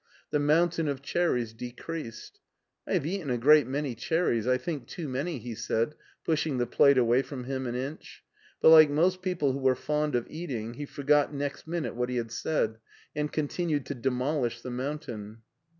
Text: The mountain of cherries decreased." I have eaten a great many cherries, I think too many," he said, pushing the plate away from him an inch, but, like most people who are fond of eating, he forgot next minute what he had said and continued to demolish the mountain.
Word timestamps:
The 0.31 0.39
mountain 0.39 0.87
of 0.87 1.03
cherries 1.03 1.53
decreased." 1.53 2.39
I 2.87 2.93
have 2.93 3.05
eaten 3.05 3.29
a 3.29 3.37
great 3.37 3.67
many 3.67 3.93
cherries, 3.93 4.47
I 4.47 4.57
think 4.57 4.87
too 4.87 5.07
many," 5.07 5.37
he 5.37 5.53
said, 5.53 5.93
pushing 6.25 6.57
the 6.57 6.65
plate 6.65 6.97
away 6.97 7.21
from 7.21 7.43
him 7.43 7.67
an 7.67 7.75
inch, 7.75 8.23
but, 8.59 8.69
like 8.69 8.89
most 8.89 9.21
people 9.21 9.51
who 9.51 9.67
are 9.67 9.75
fond 9.75 10.15
of 10.15 10.25
eating, 10.27 10.73
he 10.73 10.87
forgot 10.87 11.35
next 11.35 11.67
minute 11.67 11.93
what 11.93 12.09
he 12.09 12.15
had 12.15 12.31
said 12.31 12.79
and 13.15 13.31
continued 13.31 13.85
to 13.85 13.93
demolish 13.93 14.61
the 14.61 14.71
mountain. 14.71 15.43